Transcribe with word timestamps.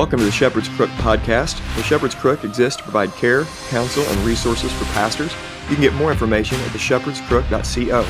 Welcome 0.00 0.20
to 0.20 0.24
the 0.24 0.32
Shepherd's 0.32 0.70
Crook 0.70 0.88
podcast. 0.92 1.58
The 1.76 1.82
Shepherd's 1.82 2.14
Crook 2.14 2.42
exists 2.42 2.78
to 2.78 2.82
provide 2.84 3.12
care, 3.16 3.44
counsel, 3.68 4.02
and 4.02 4.18
resources 4.20 4.72
for 4.72 4.86
pastors. 4.94 5.30
You 5.68 5.74
can 5.74 5.82
get 5.82 5.92
more 5.92 6.10
information 6.10 6.58
at 6.60 6.68
theshepherdscrook.co. 6.68 8.08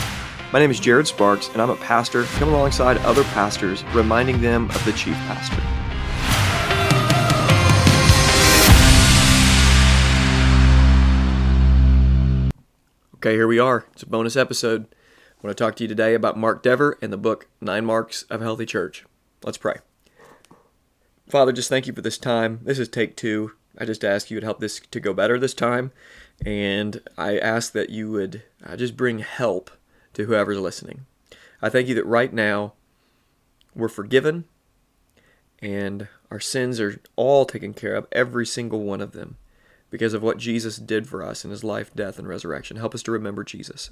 My 0.52 0.60
name 0.60 0.70
is 0.70 0.78
Jared 0.78 1.08
Sparks, 1.08 1.48
and 1.48 1.60
I'm 1.60 1.68
a 1.68 1.74
pastor 1.74 2.22
coming 2.38 2.54
alongside 2.54 2.98
other 2.98 3.24
pastors, 3.24 3.82
reminding 3.92 4.40
them 4.40 4.70
of 4.70 4.84
the 4.84 4.92
chief 4.92 5.14
pastor. 5.26 5.60
Okay, 13.16 13.32
here 13.32 13.48
we 13.48 13.58
are. 13.58 13.84
It's 13.94 14.04
a 14.04 14.06
bonus 14.06 14.36
episode. 14.36 14.86
I 14.92 15.44
want 15.44 15.58
to 15.58 15.64
talk 15.64 15.74
to 15.74 15.82
you 15.82 15.88
today 15.88 16.14
about 16.14 16.38
Mark 16.38 16.62
Dever 16.62 16.96
and 17.02 17.12
the 17.12 17.18
book 17.18 17.48
Nine 17.60 17.84
Marks 17.84 18.22
of 18.30 18.42
a 18.42 18.44
Healthy 18.44 18.66
Church. 18.66 19.04
Let's 19.42 19.58
pray. 19.58 19.78
Father, 21.30 21.52
just 21.52 21.68
thank 21.68 21.86
you 21.86 21.92
for 21.92 22.02
this 22.02 22.18
time. 22.18 22.60
This 22.62 22.78
is 22.78 22.88
take 22.88 23.16
two. 23.16 23.52
I 23.78 23.84
just 23.84 24.04
ask 24.04 24.30
you 24.30 24.40
to 24.40 24.46
help 24.46 24.60
this 24.60 24.80
to 24.90 25.00
go 25.00 25.14
better 25.14 25.38
this 25.38 25.54
time. 25.54 25.92
And 26.44 27.00
I 27.16 27.38
ask 27.38 27.72
that 27.72 27.90
you 27.90 28.10
would 28.10 28.42
uh, 28.64 28.76
just 28.76 28.96
bring 28.96 29.20
help 29.20 29.70
to 30.14 30.24
whoever's 30.24 30.58
listening. 30.58 31.06
I 31.62 31.68
thank 31.68 31.88
you 31.88 31.94
that 31.94 32.06
right 32.06 32.32
now 32.32 32.72
we're 33.74 33.88
forgiven 33.88 34.44
and 35.60 36.08
our 36.30 36.40
sins 36.40 36.80
are 36.80 37.00
all 37.16 37.44
taken 37.44 37.74
care 37.74 37.94
of, 37.94 38.06
every 38.12 38.46
single 38.46 38.82
one 38.82 39.00
of 39.00 39.12
them 39.12 39.36
because 39.90 40.14
of 40.14 40.22
what 40.22 40.38
Jesus 40.38 40.78
did 40.78 41.08
for 41.08 41.22
us 41.22 41.44
in 41.44 41.50
his 41.50 41.62
life, 41.62 41.94
death, 41.94 42.18
and 42.18 42.26
resurrection. 42.28 42.76
Help 42.76 42.94
us 42.94 43.02
to 43.04 43.12
remember 43.12 43.44
Jesus. 43.44 43.90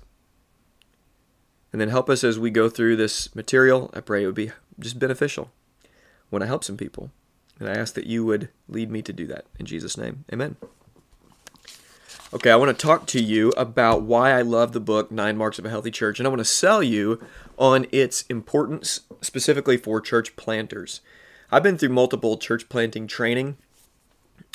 And 1.73 1.81
then 1.81 1.91
help 1.91 2.09
us 2.09 2.25
as 2.25 2.39
we 2.39 2.51
go 2.51 2.69
through 2.69 2.97
this 2.97 3.35
material. 3.35 3.91
I 3.93 4.01
pray 4.01 4.23
it 4.23 4.27
would 4.27 4.35
be 4.35 4.53
just 4.79 4.99
beneficial 4.99 5.51
when 6.31 6.43
I 6.43 6.47
help 6.47 6.65
some 6.65 6.77
people. 6.77 7.11
And 7.59 7.69
I 7.69 7.75
ask 7.75 7.95
that 7.95 8.07
you 8.07 8.25
would 8.25 8.49
lead 8.69 8.91
me 8.91 9.03
to 9.03 9.13
do 9.13 9.27
that. 9.27 9.47
In 9.59 9.67
Jesus' 9.67 9.97
name, 9.97 10.25
amen. 10.33 10.57
Okay, 12.33 12.51
I 12.51 12.57
want 12.57 12.77
to 12.77 12.87
talk 12.87 13.07
to 13.07 13.21
you 13.23 13.51
about 13.57 14.03
why 14.03 14.33
I 14.33 14.43
love 14.43 14.73
the 14.73 14.81
book 14.81 15.11
Nine 15.11 15.37
Marks 15.37 15.59
of 15.59 15.65
a 15.65 15.71
Healthy 15.71 15.91
Church, 15.91 16.21
and 16.21 16.27
I 16.27 16.29
want 16.29 16.41
to 16.41 16.45
sell 16.45 16.83
you 16.83 17.25
on 17.57 17.87
its 17.91 18.23
importance 18.23 19.01
specifically 19.23 19.77
for 19.77 20.01
church 20.01 20.37
planters. 20.37 21.01
I've 21.51 21.63
been 21.63 21.79
through 21.79 21.89
multiple 21.89 22.37
church 22.37 22.69
planting 22.69 23.07
training 23.07 23.57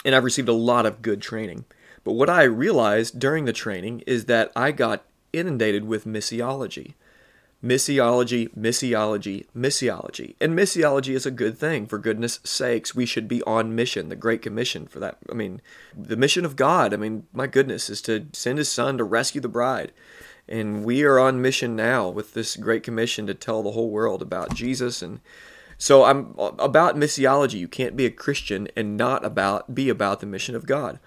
and 0.06 0.14
I've 0.14 0.24
received 0.24 0.50
a 0.50 0.54
lot 0.54 0.86
of 0.86 1.02
good 1.02 1.22
training. 1.22 1.66
But 2.04 2.14
what 2.14 2.30
I 2.30 2.44
realized 2.44 3.20
during 3.20 3.46
the 3.46 3.54
training 3.54 4.04
is 4.06 4.26
that 4.26 4.52
I 4.56 4.72
got 4.72 5.06
inundated 5.32 5.86
with 5.86 6.06
missiology. 6.06 6.94
Missiology, 7.64 8.54
missiology, 8.56 9.46
missiology. 9.56 10.36
And 10.42 10.58
missiology 10.58 11.16
is 11.16 11.26
a 11.26 11.32
good 11.32 11.58
thing. 11.58 11.86
For 11.86 11.98
goodness 11.98 12.40
sakes, 12.44 12.94
we 12.94 13.06
should 13.06 13.28
be 13.28 13.42
on 13.44 13.74
mission, 13.74 14.10
the 14.10 14.18
Great 14.18 14.42
Commission 14.42 14.86
for 14.86 15.00
that. 15.00 15.18
I 15.32 15.34
mean, 15.34 15.62
the 15.98 16.18
mission 16.18 16.44
of 16.44 16.58
God, 16.58 16.94
I 16.94 16.98
mean, 16.98 17.26
my 17.32 17.48
goodness, 17.48 17.90
is 17.90 18.02
to 18.02 18.28
send 18.34 18.58
his 18.58 18.70
son 18.70 18.98
to 18.98 19.04
rescue 19.06 19.40
the 19.40 19.48
bride. 19.48 19.94
And 20.48 20.84
we 20.84 21.04
are 21.04 21.20
on 21.20 21.42
mission 21.42 21.76
now 21.76 22.10
with 22.10 22.34
this 22.34 22.58
Great 22.58 22.84
Commission 22.84 23.28
to 23.28 23.34
tell 23.34 23.64
the 23.64 23.72
whole 23.72 23.90
world 23.90 24.22
about 24.22 24.54
Jesus 24.54 25.02
and 25.02 25.22
so 25.78 26.06
I'm 26.06 26.34
about 26.38 26.96
missiology. 26.96 27.56
You 27.56 27.68
can't 27.68 27.98
be 27.98 28.06
a 28.06 28.12
Christian 28.12 28.70
and 28.74 28.96
not 28.96 29.26
about 29.26 29.76
be 29.76 29.90
about 29.90 30.22
the 30.22 30.26
mission 30.26 30.56
of 30.56 30.66
God. 30.66 30.98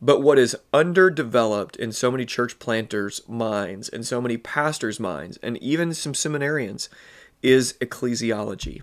But 0.00 0.20
what 0.20 0.38
is 0.38 0.56
underdeveloped 0.72 1.76
in 1.76 1.92
so 1.92 2.10
many 2.10 2.26
church 2.26 2.58
planters' 2.58 3.22
minds 3.26 3.88
and 3.88 4.06
so 4.06 4.20
many 4.20 4.36
pastors' 4.36 5.00
minds 5.00 5.38
and 5.38 5.56
even 5.58 5.94
some 5.94 6.12
seminarians 6.12 6.88
is 7.42 7.74
ecclesiology. 7.80 8.82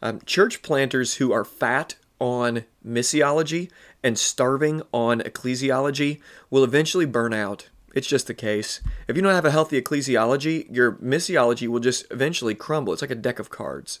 Um, 0.00 0.20
church 0.24 0.62
planters 0.62 1.14
who 1.14 1.32
are 1.32 1.44
fat 1.44 1.96
on 2.20 2.64
missiology 2.86 3.70
and 4.02 4.18
starving 4.18 4.82
on 4.92 5.20
ecclesiology 5.20 6.20
will 6.50 6.62
eventually 6.62 7.06
burn 7.06 7.34
out. 7.34 7.68
It's 7.94 8.06
just 8.06 8.28
the 8.28 8.34
case. 8.34 8.80
If 9.08 9.16
you 9.16 9.22
don't 9.22 9.34
have 9.34 9.44
a 9.44 9.50
healthy 9.50 9.80
ecclesiology, 9.80 10.72
your 10.74 10.92
missiology 10.92 11.66
will 11.66 11.80
just 11.80 12.06
eventually 12.12 12.54
crumble. 12.54 12.92
It's 12.92 13.02
like 13.02 13.10
a 13.10 13.16
deck 13.16 13.40
of 13.40 13.50
cards 13.50 14.00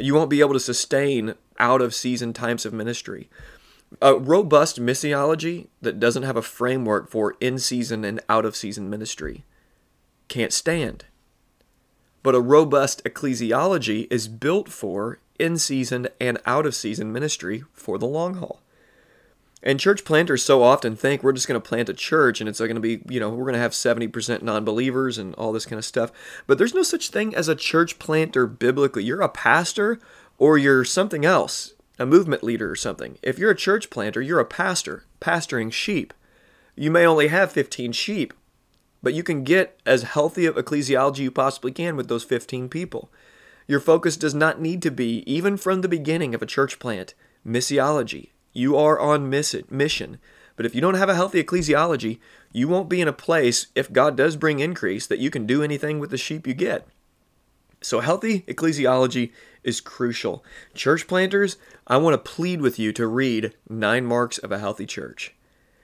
you 0.00 0.14
won't 0.14 0.30
be 0.30 0.40
able 0.40 0.52
to 0.52 0.60
sustain 0.60 1.34
out 1.58 1.82
of 1.82 1.94
season 1.94 2.32
types 2.32 2.64
of 2.64 2.72
ministry. 2.72 3.28
A 4.02 4.14
robust 4.14 4.80
missiology 4.80 5.68
that 5.80 5.98
doesn't 5.98 6.22
have 6.22 6.36
a 6.36 6.42
framework 6.42 7.10
for 7.10 7.36
in 7.40 7.58
season 7.58 8.04
and 8.04 8.20
out 8.28 8.44
of 8.44 8.54
season 8.54 8.90
ministry 8.90 9.44
can't 10.28 10.52
stand. 10.52 11.06
But 12.22 12.34
a 12.34 12.40
robust 12.40 13.02
ecclesiology 13.04 14.06
is 14.10 14.28
built 14.28 14.68
for 14.68 15.18
in 15.38 15.56
season 15.56 16.08
and 16.20 16.38
out 16.44 16.66
of 16.66 16.74
season 16.74 17.12
ministry 17.12 17.64
for 17.72 17.98
the 17.98 18.06
long 18.06 18.34
haul. 18.34 18.60
And 19.62 19.80
church 19.80 20.04
planters 20.04 20.44
so 20.44 20.62
often 20.62 20.94
think 20.94 21.22
we're 21.22 21.32
just 21.32 21.48
going 21.48 21.60
to 21.60 21.68
plant 21.68 21.88
a 21.88 21.94
church 21.94 22.40
and 22.40 22.48
it's 22.48 22.60
going 22.60 22.74
to 22.74 22.80
be, 22.80 23.02
you 23.08 23.18
know, 23.18 23.30
we're 23.30 23.44
going 23.44 23.54
to 23.54 23.60
have 23.60 23.72
70% 23.72 24.42
non 24.42 24.64
believers 24.64 25.18
and 25.18 25.34
all 25.34 25.52
this 25.52 25.66
kind 25.66 25.78
of 25.78 25.84
stuff. 25.84 26.12
But 26.46 26.58
there's 26.58 26.74
no 26.74 26.82
such 26.82 27.10
thing 27.10 27.34
as 27.34 27.48
a 27.48 27.56
church 27.56 27.98
planter 27.98 28.46
biblically. 28.46 29.02
You're 29.02 29.20
a 29.20 29.28
pastor 29.28 29.98
or 30.38 30.58
you're 30.58 30.84
something 30.84 31.24
else, 31.24 31.74
a 31.98 32.06
movement 32.06 32.42
leader 32.42 32.70
or 32.70 32.76
something. 32.76 33.18
If 33.22 33.38
you're 33.38 33.50
a 33.50 33.56
church 33.56 33.90
planter, 33.90 34.20
you're 34.20 34.40
a 34.40 34.44
pastor, 34.44 35.04
pastoring 35.20 35.72
sheep. 35.72 36.14
You 36.76 36.90
may 36.90 37.04
only 37.04 37.28
have 37.28 37.50
15 37.52 37.92
sheep, 37.92 38.32
but 39.02 39.14
you 39.14 39.22
can 39.22 39.44
get 39.44 39.80
as 39.84 40.02
healthy 40.04 40.46
of 40.46 40.56
ecclesiology 40.56 41.18
you 41.18 41.30
possibly 41.30 41.72
can 41.72 41.96
with 41.96 42.08
those 42.08 42.24
15 42.24 42.68
people. 42.68 43.10
Your 43.66 43.80
focus 43.80 44.16
does 44.16 44.34
not 44.34 44.60
need 44.60 44.80
to 44.82 44.90
be, 44.90 45.22
even 45.26 45.56
from 45.56 45.80
the 45.80 45.88
beginning 45.88 46.34
of 46.34 46.42
a 46.42 46.46
church 46.46 46.78
plant, 46.78 47.14
missiology 47.46 48.30
you 48.58 48.76
are 48.76 48.98
on 48.98 49.30
mission. 49.30 50.18
But 50.56 50.66
if 50.66 50.74
you 50.74 50.80
don't 50.80 50.94
have 50.94 51.08
a 51.08 51.14
healthy 51.14 51.42
ecclesiology, 51.42 52.18
you 52.52 52.66
won't 52.66 52.88
be 52.88 53.00
in 53.00 53.08
a 53.08 53.12
place, 53.12 53.68
if 53.74 53.92
God 53.92 54.16
does 54.16 54.36
bring 54.36 54.58
increase, 54.58 55.06
that 55.06 55.20
you 55.20 55.30
can 55.30 55.46
do 55.46 55.62
anything 55.62 55.98
with 56.00 56.10
the 56.10 56.16
sheep 56.16 56.46
you 56.46 56.54
get. 56.54 56.88
So, 57.80 58.00
healthy 58.00 58.40
ecclesiology 58.42 59.32
is 59.62 59.80
crucial. 59.80 60.44
Church 60.74 61.06
planters, 61.06 61.58
I 61.86 61.96
want 61.98 62.14
to 62.14 62.30
plead 62.30 62.60
with 62.60 62.78
you 62.78 62.92
to 62.94 63.06
read 63.06 63.54
Nine 63.68 64.04
Marks 64.04 64.38
of 64.38 64.50
a 64.50 64.58
Healthy 64.58 64.86
Church. 64.86 65.34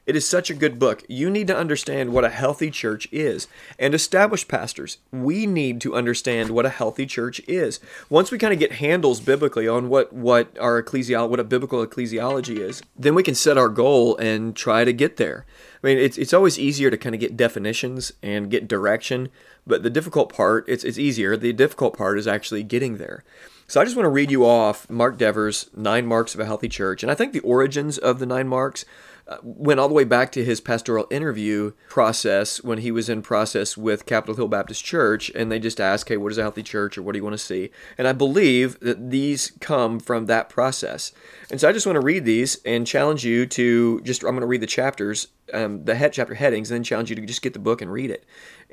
It 0.07 0.17
is 0.17 0.29
such 0.29 0.51
a 0.51 0.55
good 0.55 0.79
book. 0.79 1.03
You 1.09 1.31
need 1.31 1.47
to 1.47 1.57
understand 1.57 2.13
what 2.13 2.25
a 2.25 2.31
healthy 2.31 2.71
church 2.71 3.09
is. 3.11 3.49
And 3.79 3.95
established 3.95 4.49
pastors, 4.49 4.99
we 5.11 5.47
need 5.47 5.81
to 5.81 5.95
understand 5.95 6.51
what 6.51 6.67
a 6.67 6.71
healthy 6.71 7.07
church 7.07 7.41
is. 7.49 7.81
Once 8.11 8.31
we 8.31 8.39
kind 8.39 8.53
of 8.53 8.59
get 8.59 8.73
handles 8.73 9.21
biblically 9.21 9.67
on 9.67 9.89
what, 9.89 10.13
what 10.13 10.57
our 10.59 10.83
ecclesiology, 10.83 11.31
what 11.31 11.41
a 11.41 11.45
biblical 11.45 11.87
ecclesiology 11.87 12.59
is, 12.59 12.83
then 12.97 13.15
we 13.15 13.23
can 13.23 13.35
set 13.35 13.57
our 13.57 13.71
goal 13.71 14.17
and 14.19 14.55
try 14.55 14.85
to 14.85 14.93
get 14.93 15.17
there. 15.17 15.47
I 15.83 15.87
mean, 15.87 15.99
it's, 15.99 16.19
it's 16.19 16.35
always 16.35 16.59
easier 16.59 16.91
to 16.91 16.99
kind 16.99 17.15
of 17.15 17.21
get 17.21 17.37
definitions 17.37 18.13
and 18.23 18.51
get 18.51 18.69
direction, 18.69 19.31
but 19.67 19.83
the 19.83 19.91
difficult 19.91 20.33
part, 20.33 20.67
it's, 20.69 20.85
it's 20.85 20.99
easier. 20.99 21.37
The 21.37 21.53
difficult 21.55 21.97
part 21.97 22.19
is 22.19 22.27
actually 22.27 22.63
getting 22.63 22.99
there. 22.99 23.25
So 23.67 23.81
I 23.81 23.85
just 23.85 23.97
want 23.97 24.05
to 24.05 24.11
read 24.11 24.31
you 24.31 24.45
off 24.45 24.89
Mark 24.91 25.17
Dever's 25.17 25.71
Nine 25.75 26.07
Marks 26.07 26.35
of 26.35 26.41
a 26.41 26.45
Healthy 26.45 26.69
Church. 26.69 27.03
And 27.03 27.11
I 27.11 27.15
think 27.15 27.33
the 27.33 27.41
origins 27.41 27.97
of 27.97 28.19
the 28.19 28.27
nine 28.27 28.47
marks 28.47 28.85
uh, 29.27 29.39
went 29.43 29.81
all 29.81 29.89
the 29.89 29.95
way 29.95 30.05
back 30.05 30.31
to 30.33 30.45
his 30.45 30.61
pastoral 30.61 31.07
interview 31.11 31.73
process 31.89 32.63
when 32.63 32.79
he 32.79 32.91
was 32.91 33.09
in 33.09 33.23
process 33.23 33.77
with 33.77 34.05
Capitol 34.05 34.37
Hill 34.37 34.49
Baptist 34.49 34.85
Church, 34.85 35.31
and 35.35 35.51
they 35.51 35.59
just 35.59 35.81
asked, 35.81 36.09
"Hey, 36.09 36.17
what 36.17 36.33
is 36.33 36.39
a 36.39 36.43
healthy 36.43 36.63
church, 36.63 36.99
or 36.99 37.03
what 37.03 37.13
do 37.13 37.19
you 37.19 37.25
want 37.25 37.35
to 37.35 37.39
see?" 37.39 37.71
And 37.97 38.07
I 38.07 38.13
believe 38.13 38.79
that 38.81 39.11
these 39.11 39.53
come 39.61 39.99
from 39.99 40.27
that 40.27 40.49
process. 40.49 41.13
And 41.51 41.61
so 41.61 41.69
I 41.69 41.73
just 41.73 41.87
want 41.87 41.97
to 41.97 42.05
read 42.05 42.25
these 42.25 42.61
and 42.65 42.87
challenge 42.87 43.25
you 43.25 43.47
to 43.47 44.01
just. 44.03 44.23
I'm 44.23 44.31
going 44.31 44.41
to 44.41 44.47
read 44.47 44.61
the 44.61 44.67
chapters, 44.67 45.29
um, 45.53 45.85
the 45.85 45.95
head 45.95 46.13
chapter 46.13 46.35
headings, 46.35 46.71
and 46.71 46.77
then 46.77 46.85
challenge 46.85 47.11
you 47.11 47.17
to 47.17 47.25
just 47.25 47.43
get 47.43 47.55
the 47.55 47.59
book 47.59 47.81
and 47.81 47.91
read 47.91 48.11
it. 48.11 48.25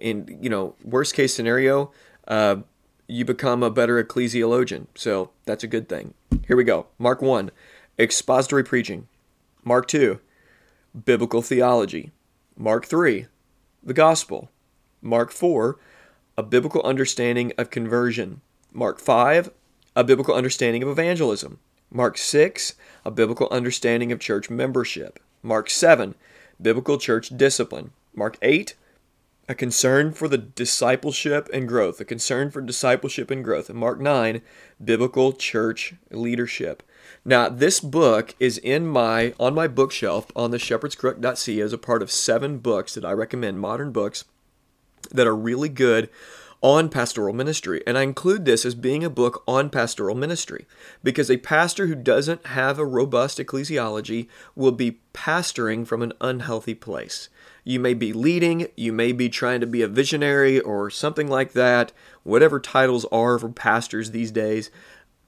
And 0.01 0.38
you 0.42 0.50
know, 0.50 0.75
worst 0.83 1.13
case 1.13 1.33
scenario. 1.33 1.92
Uh, 2.27 2.57
you 3.12 3.25
become 3.25 3.62
a 3.62 3.69
better 3.69 4.01
ecclesiologian. 4.01 4.88
So 4.95 5.31
that's 5.45 5.65
a 5.65 5.68
good 5.68 5.89
thing. 5.89 6.13
Here 6.47 6.56
we 6.56 6.63
go. 6.63 6.88
Mark 6.97 7.21
1, 7.21 7.51
expository 8.00 8.63
preaching. 8.63 9.07
Mark 9.65 9.88
2, 9.88 10.19
biblical 11.05 11.41
theology. 11.41 12.11
Mark 12.57 12.85
3, 12.85 13.27
the 13.83 13.93
gospel. 13.93 14.49
Mark 15.01 15.31
4, 15.31 15.79
a 16.38 16.43
biblical 16.43 16.81
understanding 16.83 17.53
of 17.57 17.69
conversion. 17.69 18.41
Mark 18.71 18.99
5, 18.99 19.51
a 19.95 20.03
biblical 20.03 20.35
understanding 20.35 20.83
of 20.83 20.89
evangelism. 20.89 21.59
Mark 21.89 22.17
6, 22.17 22.75
a 23.03 23.11
biblical 23.11 23.47
understanding 23.51 24.11
of 24.11 24.19
church 24.19 24.49
membership. 24.49 25.19
Mark 25.41 25.69
7, 25.69 26.15
biblical 26.61 26.97
church 26.97 27.35
discipline. 27.35 27.91
Mark 28.13 28.37
8, 28.41 28.75
a 29.49 29.55
concern 29.55 30.13
for 30.13 30.27
the 30.27 30.37
discipleship 30.37 31.49
and 31.51 31.67
growth, 31.67 31.99
a 31.99 32.05
concern 32.05 32.51
for 32.51 32.61
discipleship 32.61 33.31
and 33.31 33.44
growth. 33.44 33.69
And 33.69 33.79
Mark 33.79 33.99
9, 33.99 34.41
biblical 34.83 35.33
church 35.33 35.95
leadership. 36.09 36.83
Now, 37.24 37.50
this 37.50 37.80
book 37.80 38.36
is 38.39 38.57
in 38.57 38.88
my 38.88 39.33
on 39.39 39.53
my 39.53 39.68
bookshelf 39.68 40.31
on 40.36 40.51
the 40.51 40.57
shepherdscrook.ca 40.57 41.62
as 41.62 41.74
a 41.74 41.77
part 41.77 42.01
of 42.01 42.12
seven 42.12 42.57
books 42.57 42.95
that 42.95 43.06
I 43.06 43.12
recommend, 43.12 43.59
modern 43.59 43.92
books 43.92 44.25
that 45.12 45.27
are 45.27 45.36
really 45.36 45.69
good 45.69 46.09
on 46.62 46.89
pastoral 46.89 47.33
ministry. 47.33 47.81
And 47.88 47.98
I 47.98 48.03
include 48.03 48.45
this 48.45 48.65
as 48.65 48.75
being 48.75 49.03
a 49.03 49.09
book 49.09 49.44
on 49.48 49.69
pastoral 49.69 50.15
ministry 50.15 50.68
because 51.03 51.30
a 51.30 51.38
pastor 51.38 51.88
who 51.88 51.95
doesn't 51.95 52.45
have 52.48 52.77
a 52.77 52.86
robust 52.86 53.39
ecclesiology 53.39 54.27
will 54.56 54.71
be 54.71 55.00
pastoring 55.13 55.86
from 55.86 56.01
an 56.01 56.13
unhealthy 56.21 56.75
place. 56.75 57.30
You 57.63 57.80
may 57.80 57.94
be 57.94 58.13
leading, 58.13 58.68
you 58.75 58.94
may 58.94 59.12
be 59.12 59.30
trying 59.30 59.59
to 59.62 59.68
be 59.68 59.81
a 59.81 59.88
visionary 59.88 60.59
or 60.59 60.89
something 60.89 61.27
like 61.27 61.54
that, 61.54 61.92
whatever 62.24 62.59
titles 62.59 63.06
are 63.12 63.38
for 63.38 63.50
pastors 63.50 64.12
these 64.12 64.31
days. 64.31 64.69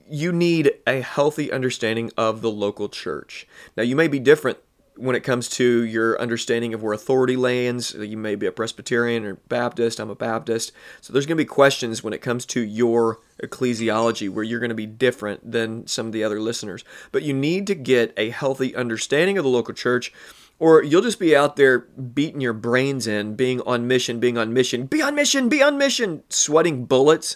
You 0.08 0.31
need 0.31 0.73
a 0.85 1.01
healthy 1.01 1.51
understanding 1.51 2.12
of 2.18 2.41
the 2.41 2.51
local 2.51 2.89
church. 2.89 3.47
Now, 3.77 3.83
you 3.83 3.95
may 3.95 4.07
be 4.07 4.19
different 4.19 4.57
when 4.95 5.15
it 5.15 5.24
comes 5.24 5.50
to 5.50 5.83
your 5.83 6.19
understanding 6.21 6.74
of 6.74 6.83
where 6.83 6.94
authority 6.94 7.35
lands. 7.35 7.94
You 7.94 8.18
may 8.18 8.35
be 8.35 8.45
a 8.45 8.51
Presbyterian 8.51 9.25
or 9.25 9.35
Baptist. 9.47 10.00
I'm 10.00 10.09
a 10.09 10.15
Baptist. 10.15 10.71
So 11.01 11.12
there's 11.12 11.25
going 11.25 11.38
to 11.38 11.44
be 11.44 11.47
questions 11.47 12.03
when 12.03 12.13
it 12.13 12.21
comes 12.21 12.45
to 12.47 12.62
your 12.62 13.19
ecclesiology 13.41 14.30
where 14.30 14.44
you're 14.44 14.59
going 14.59 14.69
to 14.69 14.75
be 14.75 14.85
different 14.85 15.51
than 15.51 15.88
some 15.88 16.07
of 16.07 16.12
the 16.12 16.24
other 16.24 16.39
listeners. 16.39 16.83
But 17.12 17.24
you 17.24 17.33
need 17.33 17.65
to 17.68 17.75
get 17.75 18.13
a 18.18 18.30
healthy 18.30 18.75
understanding 18.75 19.38
of 19.38 19.44
the 19.44 19.50
local 19.50 19.74
church. 19.74 20.13
Or 20.59 20.83
you'll 20.83 21.01
just 21.01 21.19
be 21.19 21.35
out 21.35 21.56
there 21.56 21.80
beating 21.80 22.39
your 22.39 22.53
brains 22.53 23.07
in, 23.07 23.35
being 23.35 23.62
on 23.62 23.88
mission, 23.88 24.19
being 24.19 24.38
on 24.38 24.53
mission, 24.53 24.85
be 24.85 25.01
on 25.01 25.15
mission, 25.15 25.50
be 25.50 25.63
on 25.63 25.77
mission, 25.77 26.24
sweating 26.30 26.85
bullets 26.85 27.35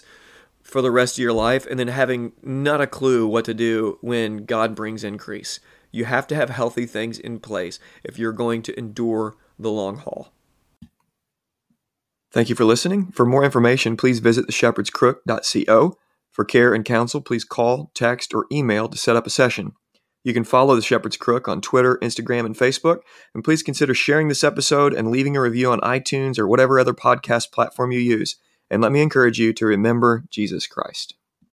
for 0.68 0.82
the 0.82 0.90
rest 0.90 1.18
of 1.18 1.22
your 1.22 1.32
life, 1.32 1.66
and 1.66 1.80
then 1.80 1.88
having 1.88 2.32
not 2.42 2.80
a 2.80 2.86
clue 2.86 3.26
what 3.26 3.46
to 3.46 3.54
do 3.54 3.98
when 4.02 4.44
God 4.44 4.74
brings 4.74 5.02
increase. 5.02 5.60
You 5.90 6.04
have 6.04 6.26
to 6.26 6.34
have 6.34 6.50
healthy 6.50 6.84
things 6.84 7.18
in 7.18 7.40
place 7.40 7.80
if 8.04 8.18
you're 8.18 8.32
going 8.32 8.60
to 8.62 8.78
endure 8.78 9.34
the 9.58 9.70
long 9.70 9.96
haul. 9.96 10.30
Thank 12.30 12.50
you 12.50 12.54
for 12.54 12.66
listening. 12.66 13.10
For 13.12 13.24
more 13.24 13.44
information, 13.44 13.96
please 13.96 14.20
visit 14.20 14.46
theshepherdscrook.co. 14.46 15.96
For 16.30 16.44
care 16.44 16.74
and 16.74 16.84
counsel, 16.84 17.22
please 17.22 17.44
call, 17.44 17.90
text, 17.94 18.34
or 18.34 18.46
email 18.52 18.88
to 18.88 18.98
set 18.98 19.16
up 19.16 19.26
a 19.26 19.30
session. 19.30 19.72
You 20.22 20.34
can 20.34 20.44
follow 20.44 20.76
The 20.76 20.82
Shepherd's 20.82 21.16
Crook 21.16 21.48
on 21.48 21.62
Twitter, 21.62 21.98
Instagram, 22.02 22.44
and 22.44 22.54
Facebook. 22.54 22.98
And 23.34 23.42
please 23.42 23.62
consider 23.62 23.94
sharing 23.94 24.28
this 24.28 24.44
episode 24.44 24.92
and 24.92 25.10
leaving 25.10 25.36
a 25.36 25.40
review 25.40 25.72
on 25.72 25.80
iTunes 25.80 26.38
or 26.38 26.46
whatever 26.46 26.78
other 26.78 26.92
podcast 26.92 27.50
platform 27.52 27.92
you 27.92 28.00
use. 28.00 28.36
And 28.70 28.82
let 28.82 28.92
me 28.92 29.02
encourage 29.02 29.38
you 29.38 29.52
to 29.54 29.66
remember 29.66 30.24
Jesus 30.30 30.66
Christ. 30.66 31.14